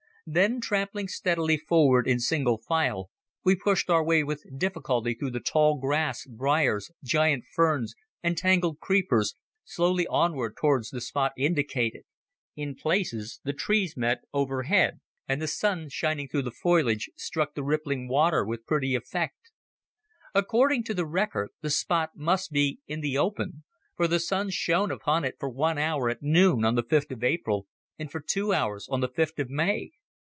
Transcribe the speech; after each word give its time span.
Then, 0.27 0.61
tramping 0.61 1.07
steadily 1.09 1.57
forward 1.57 2.07
in 2.07 2.19
single 2.19 2.59
file 2.59 3.09
we 3.43 3.55
pushed 3.55 3.89
our 3.89 4.03
way 4.03 4.23
with 4.23 4.45
difficulty 4.57 5.13
through 5.15 5.31
the 5.31 5.39
tall 5.41 5.77
grass, 5.79 6.25
briars, 6.25 6.89
giant 7.03 7.43
ferns 7.53 7.95
and 8.23 8.37
tangled 8.37 8.79
creepers, 8.79 9.35
slowly 9.65 10.05
onward 10.07 10.55
towards 10.55 10.89
the 10.91 11.01
spot 11.01 11.33
indicated. 11.35 12.03
In 12.55 12.75
places 12.75 13.41
the 13.43 13.51
trees 13.51 13.97
met 13.97 14.21
overhead, 14.31 14.99
and 15.27 15.41
the 15.41 15.47
sun 15.47 15.89
shining 15.89 16.27
through 16.29 16.43
the 16.43 16.51
foliage 16.51 17.09
struck 17.17 17.53
the 17.55 17.63
rippling 17.63 18.07
water 18.07 18.45
with 18.45 18.65
pretty 18.67 18.93
effect. 18.95 19.51
According 20.35 20.83
to 20.85 20.93
the 20.93 21.05
record 21.07 21.49
the 21.61 21.71
spot 21.71 22.11
must 22.15 22.51
be 22.53 22.79
in 22.87 23.01
the 23.01 23.17
open, 23.17 23.63
for 23.97 24.07
the 24.07 24.19
sun 24.19 24.49
shone 24.51 24.91
upon 24.91 25.25
it 25.25 25.35
for 25.39 25.49
one 25.49 25.79
hour 25.79 26.09
at 26.11 26.21
noon 26.21 26.63
on 26.63 26.75
the 26.75 26.83
fifth 26.83 27.09
of 27.11 27.21
April 27.23 27.65
and 27.99 28.09
for 28.11 28.21
two 28.21 28.53
hours 28.53 28.87
on 28.87 29.01
the 29.01 29.09
fifth 29.09 29.39
of 29.39 29.49
May. 29.49 29.91